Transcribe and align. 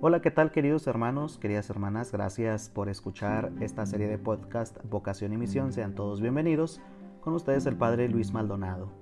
Hola, 0.00 0.22
¿qué 0.22 0.30
tal 0.30 0.52
queridos 0.52 0.86
hermanos, 0.86 1.38
queridas 1.38 1.68
hermanas? 1.70 2.12
Gracias 2.12 2.68
por 2.68 2.88
escuchar 2.88 3.50
esta 3.58 3.84
serie 3.84 4.06
de 4.06 4.16
podcast 4.16 4.76
Vocación 4.88 5.32
y 5.32 5.36
Misión. 5.36 5.72
Sean 5.72 5.96
todos 5.96 6.20
bienvenidos. 6.20 6.80
Con 7.20 7.34
ustedes 7.34 7.66
el 7.66 7.74
Padre 7.74 8.08
Luis 8.08 8.32
Maldonado. 8.32 8.92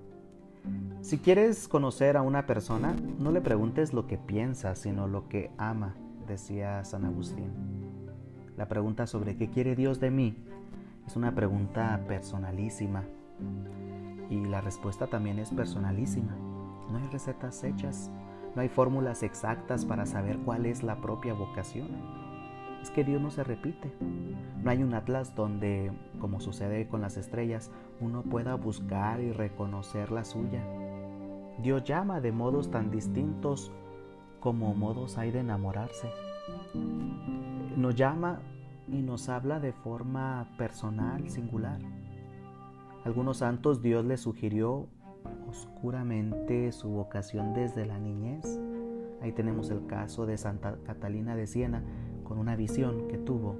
Si 1.02 1.18
quieres 1.18 1.68
conocer 1.68 2.16
a 2.16 2.22
una 2.22 2.46
persona, 2.46 2.96
no 3.18 3.30
le 3.30 3.42
preguntes 3.42 3.92
lo 3.92 4.06
que 4.06 4.16
piensa, 4.16 4.74
sino 4.74 5.06
lo 5.06 5.28
que 5.28 5.50
ama, 5.58 5.94
decía 6.26 6.82
San 6.86 7.04
Agustín. 7.04 7.52
La 8.56 8.66
pregunta 8.66 9.06
sobre 9.06 9.36
qué 9.36 9.50
quiere 9.50 9.76
Dios 9.76 10.00
de 10.00 10.10
mí 10.10 10.34
es 11.06 11.14
una 11.14 11.34
pregunta 11.34 12.00
personalísima. 12.08 13.04
Y 14.30 14.46
la 14.46 14.62
respuesta 14.62 15.08
también 15.08 15.40
es 15.40 15.50
personalísima. 15.50 16.34
No 16.90 16.96
hay 16.96 17.06
recetas 17.08 17.62
hechas, 17.64 18.10
no 18.56 18.62
hay 18.62 18.70
fórmulas 18.70 19.22
exactas 19.22 19.84
para 19.84 20.06
saber 20.06 20.38
cuál 20.38 20.64
es 20.64 20.82
la 20.82 20.96
propia 21.02 21.34
vocación. 21.34 21.88
Es 22.80 22.90
que 22.90 23.04
Dios 23.04 23.20
no 23.20 23.30
se 23.30 23.44
repite. 23.44 23.92
No 24.62 24.70
hay 24.70 24.82
un 24.82 24.94
atlas 24.94 25.34
donde, 25.34 25.92
como 26.20 26.40
sucede 26.40 26.88
con 26.88 27.02
las 27.02 27.18
estrellas, 27.18 27.70
uno 28.00 28.22
pueda 28.22 28.54
buscar 28.54 29.20
y 29.20 29.30
reconocer 29.30 30.10
la 30.10 30.24
suya. 30.24 30.64
Dios 31.62 31.84
llama 31.84 32.22
de 32.22 32.32
modos 32.32 32.70
tan 32.70 32.90
distintos 32.90 33.72
como 34.40 34.74
modos 34.74 35.18
hay 35.18 35.32
de 35.32 35.40
enamorarse. 35.40 36.08
Nos 37.76 37.94
llama 37.94 38.40
y 38.88 39.02
nos 39.02 39.28
habla 39.28 39.60
de 39.60 39.72
forma 39.72 40.48
personal, 40.56 41.28
singular. 41.28 41.80
Algunos 43.04 43.38
santos 43.38 43.82
Dios 43.82 44.04
les 44.06 44.20
sugirió 44.20 44.88
oscuramente 45.48 46.72
su 46.72 46.88
vocación 46.88 47.54
desde 47.54 47.86
la 47.86 47.98
niñez. 47.98 48.60
Ahí 49.20 49.32
tenemos 49.32 49.70
el 49.70 49.86
caso 49.86 50.26
de 50.26 50.36
Santa 50.36 50.78
Catalina 50.84 51.36
de 51.36 51.46
Siena 51.46 51.82
con 52.24 52.38
una 52.38 52.56
visión 52.56 53.08
que 53.08 53.18
tuvo, 53.18 53.56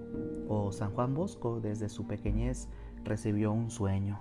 o 0.49 0.73
San 0.73 0.93
Juan 0.93 1.15
Bosco 1.15 1.61
desde 1.61 1.89
su 1.89 2.07
pequeñez 2.07 2.69
recibió 3.05 3.53
un 3.53 3.71
sueño. 3.71 4.19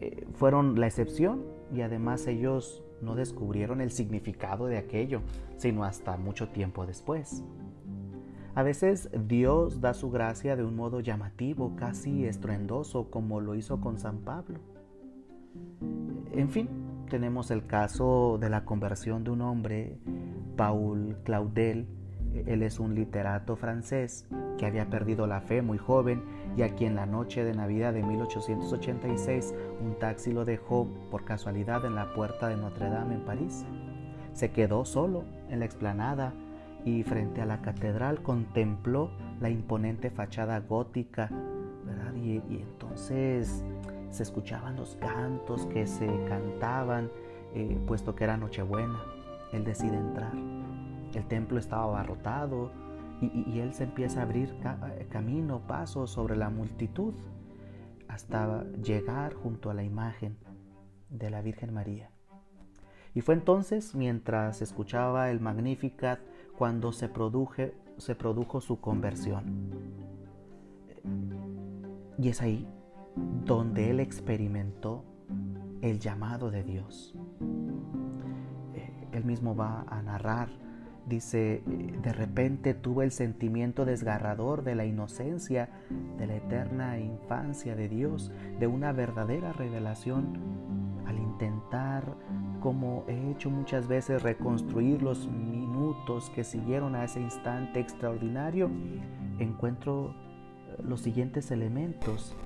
Eh, 0.00 0.26
fueron 0.32 0.80
la 0.80 0.86
excepción 0.86 1.44
y 1.72 1.82
además 1.82 2.26
ellos 2.26 2.82
no 3.02 3.14
descubrieron 3.14 3.80
el 3.80 3.90
significado 3.90 4.66
de 4.66 4.78
aquello, 4.78 5.22
sino 5.56 5.84
hasta 5.84 6.16
mucho 6.16 6.48
tiempo 6.48 6.86
después. 6.86 7.42
A 8.54 8.62
veces 8.62 9.08
Dios 9.26 9.80
da 9.80 9.94
su 9.94 10.10
gracia 10.10 10.56
de 10.56 10.64
un 10.64 10.74
modo 10.74 11.00
llamativo, 11.00 11.76
casi 11.76 12.26
estruendoso, 12.26 13.10
como 13.10 13.40
lo 13.40 13.54
hizo 13.54 13.80
con 13.80 13.98
San 13.98 14.18
Pablo. 14.18 14.58
En 16.32 16.48
fin, 16.48 16.68
tenemos 17.08 17.50
el 17.50 17.66
caso 17.66 18.38
de 18.40 18.48
la 18.50 18.64
conversión 18.64 19.24
de 19.24 19.30
un 19.30 19.42
hombre, 19.42 19.98
Paul 20.56 21.16
Claudel. 21.24 21.86
Él 22.46 22.62
es 22.62 22.78
un 22.78 22.94
literato 22.94 23.56
francés 23.56 24.26
que 24.56 24.66
había 24.66 24.88
perdido 24.88 25.26
la 25.26 25.40
fe 25.40 25.62
muy 25.62 25.78
joven 25.78 26.22
y 26.56 26.62
a 26.62 26.74
quien 26.76 26.94
la 26.94 27.06
noche 27.06 27.42
de 27.42 27.54
Navidad 27.54 27.92
de 27.92 28.04
1886 28.04 29.54
un 29.80 29.98
taxi 29.98 30.32
lo 30.32 30.44
dejó 30.44 30.86
por 31.10 31.24
casualidad 31.24 31.84
en 31.84 31.96
la 31.96 32.12
puerta 32.14 32.48
de 32.48 32.56
Notre 32.56 32.88
Dame 32.88 33.16
en 33.16 33.24
París. 33.24 33.64
Se 34.32 34.52
quedó 34.52 34.84
solo 34.84 35.24
en 35.48 35.58
la 35.58 35.64
explanada 35.64 36.32
y 36.84 37.02
frente 37.02 37.40
a 37.40 37.46
la 37.46 37.60
catedral 37.60 38.22
contempló 38.22 39.10
la 39.40 39.50
imponente 39.50 40.10
fachada 40.10 40.60
gótica, 40.60 41.30
Y, 42.22 42.42
y 42.48 42.62
entonces 42.62 43.64
se 44.10 44.24
escuchaban 44.24 44.76
los 44.76 44.96
cantos 44.96 45.66
que 45.66 45.86
se 45.86 46.06
cantaban, 46.28 47.10
eh, 47.54 47.78
puesto 47.86 48.14
que 48.14 48.24
era 48.24 48.36
Nochebuena. 48.36 49.00
Él 49.52 49.64
decide 49.64 49.96
entrar. 49.96 50.32
El 51.14 51.26
templo 51.26 51.58
estaba 51.58 51.84
abarrotado 51.84 52.70
y, 53.20 53.58
él 53.58 53.74
se 53.74 53.84
empieza 53.84 54.20
a 54.20 54.22
abrir 54.22 54.54
eh, 54.64 55.06
camino, 55.10 55.60
paso 55.66 56.06
sobre 56.06 56.36
la 56.36 56.50
multitud 56.50 57.14
hasta 58.08 58.64
llegar 58.82 59.34
junto 59.34 59.70
a 59.70 59.74
la 59.74 59.82
imagen 59.82 60.38
de 61.10 61.30
la 61.30 61.42
Virgen 61.42 61.72
María. 61.72 62.10
Y 63.14 63.20
fue 63.20 63.34
entonces, 63.34 63.94
mientras 63.94 64.62
escuchaba 64.62 65.30
el 65.30 65.40
Magnificat, 65.40 66.20
cuando 66.56 66.92
se, 66.92 67.10
se 67.98 68.14
produjo 68.14 68.60
su 68.60 68.80
conversión. 68.80 69.70
Y 72.18 72.28
es 72.28 72.40
ahí 72.40 72.68
donde 73.16 73.90
él 73.90 74.00
experimentó 74.00 75.04
el 75.82 75.98
llamado 75.98 76.50
de 76.50 76.62
Dios. 76.62 77.14
Eh, 78.74 79.08
él 79.12 79.24
mismo 79.24 79.54
va 79.54 79.84
a 79.88 80.02
narrar, 80.02 80.48
dice, 81.06 81.62
eh, 81.66 81.98
de 82.02 82.12
repente 82.12 82.74
tuve 82.74 83.04
el 83.04 83.12
sentimiento 83.12 83.84
desgarrador 83.84 84.62
de 84.62 84.74
la 84.74 84.84
inocencia, 84.84 85.70
de 86.18 86.26
la 86.26 86.36
eterna 86.36 86.98
infancia 86.98 87.74
de 87.74 87.88
Dios, 87.88 88.30
de 88.58 88.66
una 88.66 88.92
verdadera 88.92 89.52
revelación 89.52 90.38
al 91.06 91.18
intentar, 91.18 92.16
como 92.60 93.04
he 93.08 93.30
hecho 93.30 93.50
muchas 93.50 93.88
veces, 93.88 94.22
reconstruir 94.22 95.02
los 95.02 95.26
minutos 95.28 96.30
que 96.30 96.44
siguieron 96.44 96.94
a 96.94 97.04
ese 97.04 97.20
instante 97.20 97.80
extraordinario, 97.80 98.70
encuentro 99.38 100.14
eh, 100.68 100.82
los 100.84 101.00
siguientes 101.00 101.50
elementos 101.50 102.36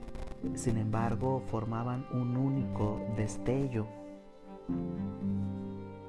sin 0.54 0.76
embargo, 0.76 1.42
formaban 1.48 2.06
un 2.12 2.36
único 2.36 3.00
destello, 3.16 3.86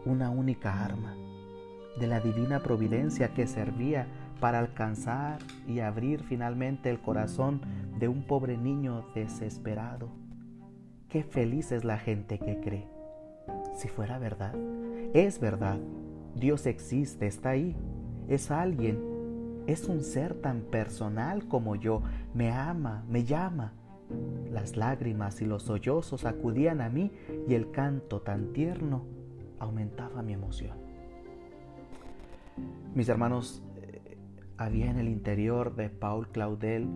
una 0.05 0.29
única 0.29 0.83
arma 0.83 1.15
de 1.99 2.07
la 2.07 2.19
divina 2.19 2.59
providencia 2.59 3.33
que 3.33 3.47
servía 3.47 4.07
para 4.39 4.59
alcanzar 4.59 5.39
y 5.67 5.79
abrir 5.79 6.23
finalmente 6.23 6.89
el 6.89 6.99
corazón 6.99 7.61
de 7.97 8.07
un 8.07 8.23
pobre 8.23 8.57
niño 8.57 9.05
desesperado. 9.15 10.09
Qué 11.09 11.23
feliz 11.23 11.71
es 11.71 11.83
la 11.83 11.97
gente 11.97 12.37
que 12.39 12.59
cree. 12.59 12.87
Si 13.75 13.87
fuera 13.87 14.19
verdad, 14.19 14.53
es 15.13 15.39
verdad. 15.39 15.79
Dios 16.35 16.65
existe, 16.65 17.27
está 17.27 17.51
ahí. 17.51 17.75
Es 18.27 18.51
alguien, 18.51 18.99
es 19.67 19.87
un 19.87 20.01
ser 20.01 20.33
tan 20.33 20.61
personal 20.61 21.47
como 21.47 21.75
yo. 21.75 22.01
Me 22.33 22.51
ama, 22.51 23.05
me 23.07 23.23
llama 23.23 23.73
las 24.51 24.77
lágrimas 24.77 25.41
y 25.41 25.45
los 25.45 25.63
sollozos 25.63 26.25
acudían 26.25 26.81
a 26.81 26.89
mí 26.89 27.11
y 27.47 27.53
el 27.53 27.71
canto 27.71 28.21
tan 28.21 28.53
tierno 28.53 29.05
aumentaba 29.59 30.21
mi 30.21 30.33
emoción. 30.33 30.77
Mis 32.93 33.09
hermanos, 33.09 33.61
eh, 33.77 34.17
había 34.57 34.89
en 34.89 34.97
el 34.97 35.09
interior 35.09 35.75
de 35.75 35.89
Paul 35.89 36.29
Claudel 36.29 36.87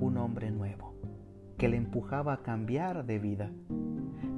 un 0.00 0.16
hombre 0.16 0.50
nuevo 0.50 0.94
que 1.58 1.68
le 1.68 1.76
empujaba 1.76 2.34
a 2.34 2.42
cambiar 2.42 3.04
de 3.04 3.18
vida. 3.18 3.50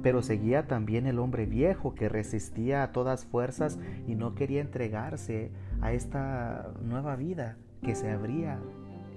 Pero 0.01 0.23
seguía 0.23 0.67
también 0.67 1.05
el 1.05 1.19
hombre 1.19 1.45
viejo 1.45 1.93
que 1.93 2.09
resistía 2.09 2.81
a 2.81 2.91
todas 2.91 3.25
fuerzas 3.25 3.79
y 4.07 4.15
no 4.15 4.33
quería 4.33 4.61
entregarse 4.61 5.51
a 5.81 5.93
esta 5.93 6.73
nueva 6.81 7.15
vida 7.15 7.57
que 7.83 7.93
se 7.93 8.09
abría 8.09 8.59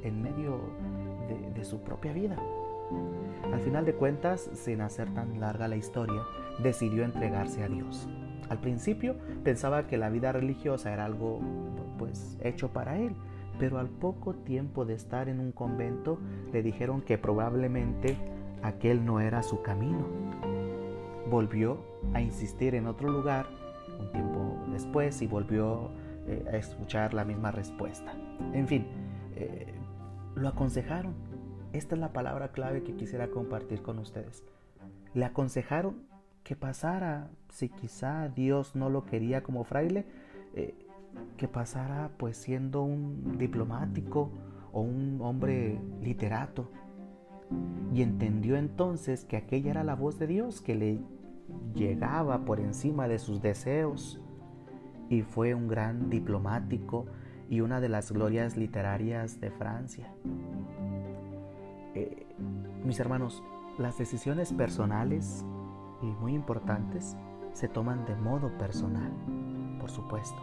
en 0.03 0.23
medio 0.23 0.61
de 1.55 1.65
su 1.65 1.81
propia 1.83 2.13
vida. 2.13 2.37
Al 3.53 3.61
final 3.61 3.85
de 3.85 3.95
cuentas, 3.95 4.51
sin 4.55 4.81
hacer 4.81 5.13
tan 5.15 5.41
larga 5.41 5.69
la 5.69 5.77
historia, 5.77 6.23
decidió 6.63 7.05
entregarse 7.05 7.63
a 7.63 7.69
Dios. 7.69 8.09
Al 8.49 8.59
principio 8.59 9.17
pensaba 9.43 9.87
que 9.87 9.97
la 9.97 10.11
vida 10.11 10.33
religiosa 10.33 10.93
era 10.93 11.05
algo 11.05 11.41
pues 11.99 12.39
hecho 12.43 12.73
para 12.73 12.99
él, 12.99 13.15
pero 13.59 13.79
al 13.79 13.89
poco 13.89 14.35
tiempo 14.35 14.85
de 14.85 14.95
estar 14.95 15.29
en 15.29 15.41
un 15.41 15.53
convento 15.53 16.19
le 16.53 16.63
dijeron 16.63 17.01
que 17.01 17.19
probablemente 17.19 18.17
aquel 18.63 19.05
no 19.05 19.21
era 19.21 19.43
su 19.43 19.63
camino. 19.63 20.07
Volvió 21.31 21.79
a 22.13 22.21
insistir 22.21 22.75
en 22.75 22.87
otro 22.87 23.09
lugar 23.09 23.47
un 23.99 24.11
tiempo 24.13 24.59
después 24.73 25.23
y 25.23 25.27
volvió 25.27 25.91
eh, 26.27 26.45
a 26.53 26.57
escuchar 26.57 27.15
la 27.15 27.25
misma 27.25 27.51
respuesta. 27.51 28.13
En 28.53 28.67
fin, 28.67 28.87
eh, 29.37 29.75
lo 30.35 30.49
aconsejaron 30.49 31.15
esta 31.75 31.97
es 31.97 32.01
la 32.01 32.13
palabra 32.13 32.53
clave 32.53 32.85
que 32.85 32.95
quisiera 32.95 33.29
compartir 33.29 33.83
con 33.83 33.99
ustedes. 33.99 34.45
Le 35.13 35.25
aconsejaron 35.25 36.07
que 36.45 36.55
pasara, 36.55 37.31
si 37.49 37.69
quizá 37.69 38.29
Dios 38.29 38.77
no 38.77 38.91
lo 38.91 39.05
quería 39.05 39.43
como 39.43 39.65
fraile, 39.65 40.07
eh, 40.55 40.75
que 41.37 41.49
pasara 41.49 42.11
pues 42.17 42.37
siendo 42.37 42.83
un 42.83 43.39
diplomático 43.39 44.31
o 44.73 44.83
un 44.83 45.19
hombre 45.21 45.81
literato. 46.01 46.71
Y 47.93 48.03
entendió 48.03 48.57
entonces 48.57 49.25
que 49.25 49.37
aquella 49.37 49.73
era 49.73 49.85
la 49.85 49.97
voz 49.97 50.19
de 50.19 50.29
Dios 50.29 50.61
que 50.61 50.77
le 50.77 51.01
llegaba 51.75 52.45
por 52.45 52.61
encima 52.61 53.09
de 53.09 53.19
sus 53.19 53.43
deseos. 53.43 54.21
Y 55.09 55.23
fue 55.23 55.55
un 55.55 55.67
gran 55.67 56.09
diplomático 56.09 57.07
y 57.51 57.63
una 57.63 57.81
de 57.81 57.89
las 57.89 58.13
glorias 58.13 58.57
literarias 58.57 59.41
de 59.41 59.51
Francia. 59.51 60.13
Eh, 61.95 62.27
mis 62.85 62.99
hermanos, 63.01 63.43
las 63.79 63.99
decisiones 63.99 64.53
personales 64.53 65.45
y 66.03 66.07
muy 66.07 66.35
importantes 66.35 67.17
se 67.53 67.69
toman 67.69 68.05
de 68.05 68.17
modo 68.17 68.57
personal, 68.59 69.13
por 69.79 69.91
supuesto. 69.91 70.41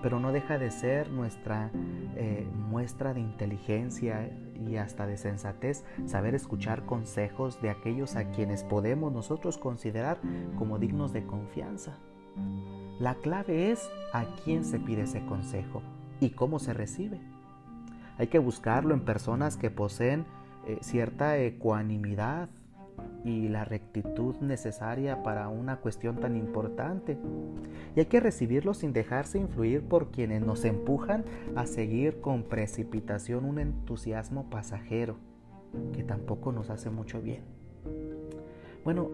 pero 0.00 0.20
no 0.20 0.30
deja 0.30 0.58
de 0.58 0.70
ser 0.70 1.10
nuestra 1.10 1.72
eh, 2.14 2.48
muestra 2.54 3.14
de 3.14 3.20
inteligencia 3.20 4.30
y 4.54 4.76
hasta 4.76 5.08
de 5.08 5.16
sensatez 5.16 5.84
saber 6.06 6.36
escuchar 6.36 6.86
consejos 6.86 7.60
de 7.60 7.70
aquellos 7.70 8.14
a 8.14 8.30
quienes 8.30 8.62
podemos 8.62 9.12
nosotros 9.12 9.58
considerar 9.58 10.20
como 10.56 10.78
dignos 10.78 11.12
de 11.12 11.26
confianza. 11.26 11.98
La 13.00 13.16
clave 13.16 13.72
es 13.72 13.90
a 14.12 14.24
quién 14.44 14.64
se 14.64 14.78
pide 14.78 15.02
ese 15.02 15.24
consejo 15.26 15.82
y 16.20 16.30
cómo 16.30 16.60
se 16.60 16.74
recibe. 16.74 17.20
Hay 18.18 18.26
que 18.28 18.38
buscarlo 18.38 18.94
en 18.94 19.04
personas 19.04 19.56
que 19.56 19.70
poseen 19.70 20.26
eh, 20.66 20.78
cierta 20.80 21.38
ecuanimidad 21.38 22.48
y 23.24 23.48
la 23.48 23.64
rectitud 23.64 24.36
necesaria 24.40 25.22
para 25.22 25.48
una 25.48 25.76
cuestión 25.76 26.16
tan 26.16 26.36
importante. 26.36 27.18
Y 27.96 28.00
hay 28.00 28.06
que 28.06 28.20
recibirlo 28.20 28.74
sin 28.74 28.92
dejarse 28.92 29.38
influir 29.38 29.82
por 29.82 30.10
quienes 30.10 30.42
nos 30.42 30.64
empujan 30.64 31.24
a 31.56 31.66
seguir 31.66 32.20
con 32.20 32.44
precipitación 32.44 33.44
un 33.44 33.58
entusiasmo 33.58 34.48
pasajero 34.50 35.16
que 35.92 36.02
tampoco 36.02 36.52
nos 36.52 36.70
hace 36.70 36.90
mucho 36.90 37.20
bien. 37.20 37.42
Bueno, 38.84 39.10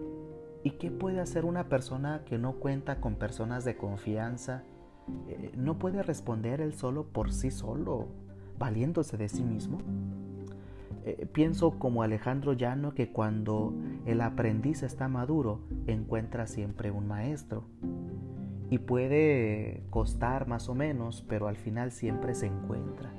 ¿y 0.63 0.71
qué 0.71 0.91
puede 0.91 1.19
hacer 1.19 1.45
una 1.45 1.67
persona 1.67 2.23
que 2.25 2.37
no 2.37 2.53
cuenta 2.53 3.01
con 3.01 3.15
personas 3.15 3.65
de 3.65 3.75
confianza? 3.75 4.63
Eh, 5.27 5.51
¿No 5.57 5.77
puede 5.77 6.01
responder 6.01 6.61
él 6.61 6.73
solo 6.73 7.05
por 7.05 7.31
sí 7.33 7.51
solo, 7.51 8.07
valiéndose 8.57 9.17
de 9.17 9.29
sí 9.29 9.43
mismo? 9.43 9.79
Eh, 11.07 11.27
pienso 11.31 11.77
como 11.77 12.01
Alejandro 12.01 12.53
Llano 12.53 12.95
que 12.95 13.11
cuando 13.11 13.75
el 14.07 14.21
aprendiz 14.21 14.81
está 14.81 15.07
maduro 15.07 15.59
encuentra 15.85 16.47
siempre 16.47 16.89
un 16.89 17.07
maestro. 17.07 17.65
Y 18.71 18.79
puede 18.79 19.83
costar 19.91 20.47
más 20.47 20.67
o 20.67 20.73
menos, 20.73 21.23
pero 21.29 21.47
al 21.47 21.57
final 21.57 21.91
siempre 21.91 22.33
se 22.33 22.47
encuentra. 22.47 23.13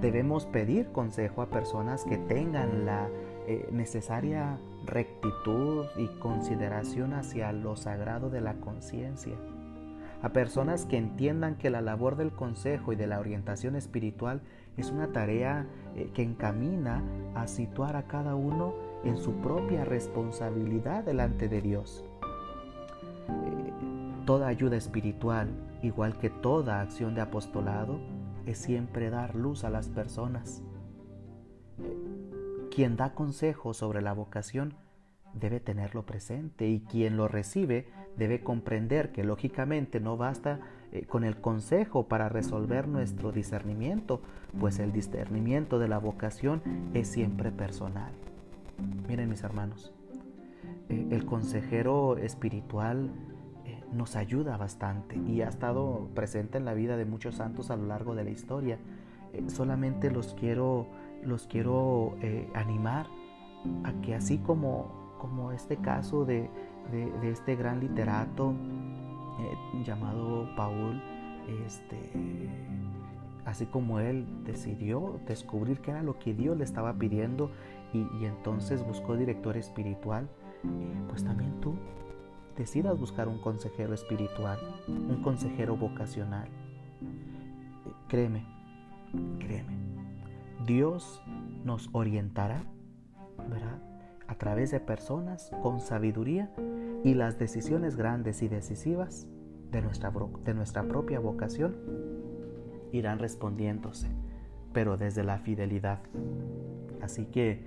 Debemos 0.00 0.46
pedir 0.46 0.92
consejo 0.92 1.42
a 1.42 1.50
personas 1.50 2.04
que 2.04 2.16
tengan 2.16 2.86
la 2.86 3.08
eh, 3.48 3.68
necesaria 3.72 4.60
rectitud 4.86 5.86
y 5.96 6.06
consideración 6.20 7.12
hacia 7.12 7.50
lo 7.50 7.74
sagrado 7.74 8.30
de 8.30 8.40
la 8.40 8.54
conciencia 8.54 9.34
a 10.22 10.30
personas 10.30 10.84
que 10.84 10.96
entiendan 10.96 11.56
que 11.56 11.70
la 11.70 11.80
labor 11.80 12.16
del 12.16 12.32
consejo 12.32 12.92
y 12.92 12.96
de 12.96 13.06
la 13.06 13.20
orientación 13.20 13.76
espiritual 13.76 14.40
es 14.78 14.90
una 14.90 15.08
tarea 15.08 15.66
eh, 15.94 16.10
que 16.14 16.22
encamina 16.22 17.02
a 17.34 17.46
situar 17.46 17.96
a 17.96 18.06
cada 18.06 18.34
uno 18.34 18.74
en 19.04 19.18
su 19.18 19.32
propia 19.40 19.84
responsabilidad 19.84 21.04
delante 21.04 21.48
de 21.48 21.60
Dios. 21.60 22.04
Eh, 23.28 23.72
toda 24.24 24.48
ayuda 24.48 24.76
espiritual, 24.76 25.48
igual 25.82 26.18
que 26.18 26.30
toda 26.30 26.80
acción 26.80 27.14
de 27.14 27.20
apostolado, 27.20 27.98
es 28.46 28.58
siempre 28.58 29.10
dar 29.10 29.34
luz 29.34 29.64
a 29.64 29.70
las 29.70 29.88
personas. 29.88 30.62
Eh, 31.78 31.96
quien 32.70 32.96
da 32.96 33.14
consejo 33.14 33.74
sobre 33.74 34.00
la 34.00 34.12
vocación 34.12 34.74
debe 35.34 35.60
tenerlo 35.60 36.06
presente 36.06 36.68
y 36.68 36.80
quien 36.80 37.16
lo 37.16 37.28
recibe 37.28 37.88
debe 38.16 38.40
comprender 38.40 39.12
que 39.12 39.24
lógicamente 39.24 40.00
no 40.00 40.16
basta 40.16 40.60
eh, 40.92 41.04
con 41.06 41.24
el 41.24 41.40
consejo 41.40 42.08
para 42.08 42.28
resolver 42.28 42.88
nuestro 42.88 43.32
discernimiento, 43.32 44.20
pues 44.58 44.78
el 44.78 44.92
discernimiento 44.92 45.78
de 45.78 45.88
la 45.88 45.98
vocación 45.98 46.62
es 46.94 47.08
siempre 47.08 47.50
personal. 47.50 48.12
Miren 49.08 49.28
mis 49.28 49.42
hermanos, 49.42 49.92
eh, 50.88 51.06
el 51.10 51.24
consejero 51.24 52.16
espiritual 52.16 53.10
eh, 53.64 53.82
nos 53.92 54.16
ayuda 54.16 54.56
bastante 54.56 55.16
y 55.16 55.42
ha 55.42 55.48
estado 55.48 56.08
presente 56.14 56.58
en 56.58 56.64
la 56.64 56.74
vida 56.74 56.96
de 56.96 57.04
muchos 57.04 57.36
santos 57.36 57.70
a 57.70 57.76
lo 57.76 57.86
largo 57.86 58.14
de 58.14 58.24
la 58.24 58.30
historia. 58.30 58.78
solamente 59.48 60.10
los 60.10 60.34
quiero, 60.34 60.86
los 61.22 61.46
quiero 61.46 62.16
animar 62.54 63.06
a 63.84 63.92
que 64.00 64.14
así 64.14 64.38
como 64.38 65.08
como 65.18 65.52
este 65.52 65.76
caso 65.76 66.24
de, 66.24 66.48
este 67.22 67.56
gran 67.56 67.80
literato 67.80 68.54
eh, 69.38 69.82
llamado 69.84 70.48
Paul, 70.56 71.00
este, 71.66 71.96
así 73.44 73.66
como 73.66 74.00
él 74.00 74.26
decidió 74.44 75.20
descubrir 75.26 75.80
qué 75.80 75.92
era 75.92 76.02
lo 76.02 76.18
que 76.18 76.34
Dios 76.34 76.56
le 76.56 76.64
estaba 76.64 76.92
pidiendo 76.94 77.50
y, 77.92 78.24
entonces 78.24 78.86
buscó 78.86 79.16
director 79.16 79.56
espiritual, 79.56 80.28
eh, 80.64 81.06
pues 81.08 81.24
también 81.24 81.60
tú 81.60 81.74
decidas 82.56 82.98
buscar 82.98 83.28
un 83.28 83.38
consejero 83.38 83.94
espiritual, 83.94 84.58
un 84.88 85.22
consejero 85.22 85.76
vocacional. 85.76 86.48
Eh, 86.48 87.92
créeme, 88.08 88.44
créeme, 89.38 89.76
Dios 90.66 91.22
nos 91.64 91.88
orientará, 91.92 92.62
¿verdad? 93.48 93.80
a 94.28 94.34
través 94.34 94.70
de 94.70 94.78
personas 94.78 95.50
con 95.62 95.80
sabiduría 95.80 96.50
y 97.04 97.14
las 97.14 97.38
decisiones 97.38 97.96
grandes 97.96 98.42
y 98.42 98.48
decisivas 98.48 99.26
de 99.70 99.82
nuestra, 99.82 100.12
de 100.44 100.54
nuestra 100.54 100.82
propia 100.84 101.20
vocación 101.20 101.76
irán 102.92 103.18
respondiéndose, 103.18 104.08
pero 104.72 104.96
desde 104.96 105.24
la 105.24 105.38
fidelidad. 105.38 106.00
Así 107.00 107.26
que 107.26 107.64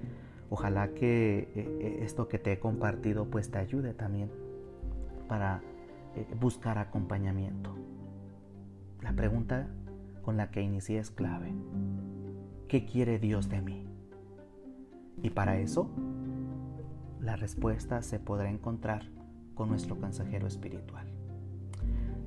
ojalá 0.50 0.94
que 0.94 1.40
eh, 1.40 1.50
eh, 1.56 2.00
esto 2.02 2.28
que 2.28 2.40
te 2.40 2.54
he 2.54 2.60
compartido 2.60 3.26
pues 3.26 3.52
te 3.52 3.60
ayude 3.60 3.94
también 3.94 4.32
para 5.28 5.62
eh, 6.16 6.26
buscar 6.40 6.78
acompañamiento. 6.78 7.76
La 9.02 9.14
pregunta 9.14 9.68
con 10.24 10.38
la 10.38 10.52
que 10.52 10.62
inicié 10.62 11.00
es 11.00 11.10
clave. 11.10 11.54
¿Qué 12.68 12.86
quiere 12.86 13.20
Dios 13.20 13.50
de 13.50 13.62
mí? 13.62 13.88
Y 15.24 15.30
para 15.32 15.58
eso 15.58 15.90
la 17.20 17.36
respuesta 17.36 18.02
se 18.02 18.20
podrá 18.20 18.50
encontrar 18.50 19.21
nuestro 19.66 19.96
consejero 19.98 20.48
espiritual. 20.48 21.06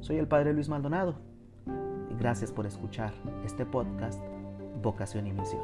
Soy 0.01 0.17
el 0.17 0.29
Padre 0.29 0.53
Luis 0.53 0.69
Maldonado 0.69 1.17
y 2.11 2.15
gracias 2.17 2.53
por 2.53 2.67
escuchar 2.67 3.13
este 3.45 3.65
podcast 3.65 4.21
Vocación 4.83 5.27
y 5.27 5.33
Misión. 5.33 5.63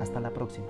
Hasta 0.00 0.20
la 0.20 0.30
próxima. 0.30 0.68